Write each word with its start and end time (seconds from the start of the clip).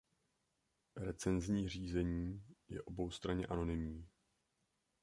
Recenzní 0.95 1.69
řízení 1.69 2.43
je 2.69 2.81
oboustranně 2.81 3.47
anonymní. 3.47 4.07